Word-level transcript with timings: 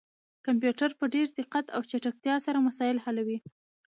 کمپيوټر 0.45 0.89
په 0.99 1.05
ډير 1.13 1.27
دقت 1.39 1.65
او 1.75 1.81
چټکتيا 1.89 2.35
سره 2.45 2.63
مسايل 2.67 2.97
حلوي 3.05 3.37